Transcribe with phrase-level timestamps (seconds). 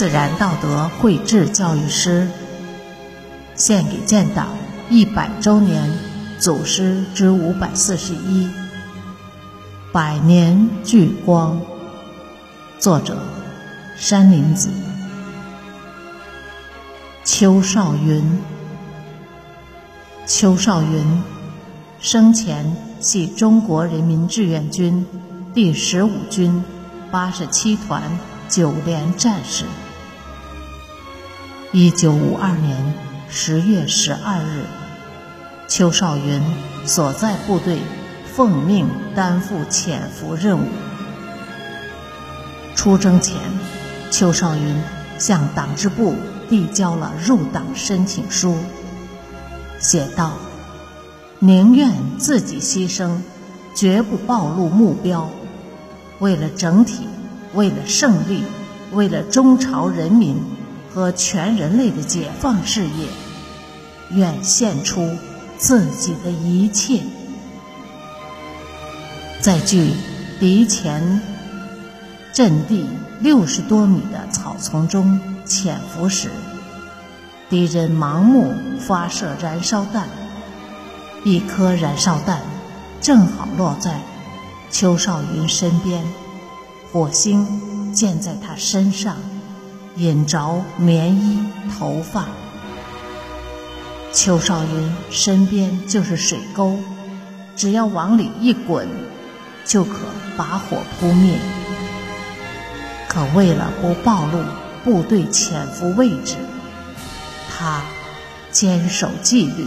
[0.00, 2.26] 自然道德绘制教育师，
[3.54, 4.48] 献给建党
[4.88, 5.92] 一百周年
[6.38, 8.48] 祖师之五百四十一，
[9.92, 11.60] 百年聚光。
[12.78, 13.18] 作者：
[13.94, 14.70] 山林子。
[17.22, 18.40] 邱少云，
[20.24, 21.22] 邱少云
[22.00, 25.06] 生前系中国人民志愿军
[25.52, 26.64] 第十五军
[27.10, 28.02] 八十七团
[28.48, 29.66] 九连战士。
[31.72, 32.94] 一九五二年
[33.28, 34.64] 十月十二日，
[35.68, 36.42] 邱少云
[36.84, 37.78] 所在部队
[38.26, 40.66] 奉命担负潜伏任务。
[42.74, 43.36] 出征前，
[44.10, 44.82] 邱少云
[45.16, 46.16] 向党支部
[46.48, 48.56] 递交了入党申请书，
[49.78, 50.32] 写道
[51.38, 53.12] ：“宁愿自己牺牲，
[53.76, 55.30] 绝不暴露目标。
[56.18, 57.06] 为了整体，
[57.54, 58.42] 为了胜利，
[58.90, 60.36] 为了中朝人民
[60.94, 63.08] 和全人类的解放事业，
[64.10, 65.08] 愿献出
[65.58, 67.02] 自己的一切。”
[69.40, 69.92] 在距
[70.38, 71.20] 敌前。
[72.32, 72.86] 阵地
[73.18, 76.30] 六十多米的草丛中潜伏时，
[77.50, 80.08] 敌人盲目发射燃烧弹，
[81.24, 82.40] 一颗燃烧弹
[83.00, 84.00] 正好落在
[84.70, 86.04] 邱少云身边，
[86.92, 89.16] 火星溅在他身上，
[89.96, 91.38] 引着棉衣
[91.72, 92.26] 头发。
[94.12, 96.78] 邱少云身边就是水沟，
[97.54, 98.88] 只要往里一滚，
[99.64, 99.98] 就可
[100.36, 101.38] 把火扑灭。
[103.08, 104.38] 可为了不暴露
[104.84, 106.36] 部队潜伏位置，
[107.48, 107.82] 他
[108.50, 109.66] 坚守纪律，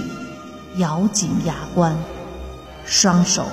[0.78, 1.96] 咬紧牙关，
[2.86, 3.46] 双手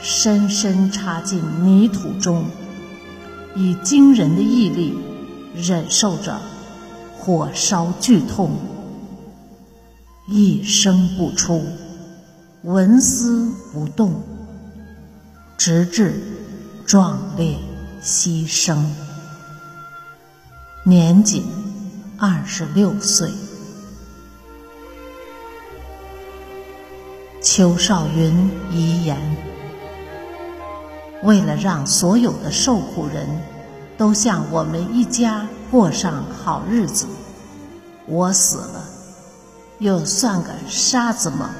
[0.00, 2.46] 深深插进泥土中，
[3.54, 4.98] 以惊人的毅力
[5.54, 6.40] 忍受着
[7.16, 8.50] 火烧剧痛，
[10.26, 11.64] 一声不出，
[12.62, 14.20] 纹丝不动，
[15.56, 16.20] 直至
[16.84, 17.56] 壮烈
[18.02, 18.84] 牺牲。
[20.84, 21.44] 年仅
[22.18, 23.30] 二十六岁，
[27.40, 29.16] 邱少云遗言：
[31.22, 33.26] 为了让所有的受苦人
[33.96, 37.06] 都像我们一家过上好日子，
[38.06, 38.84] 我死了，
[39.78, 41.50] 又算个啥子吗？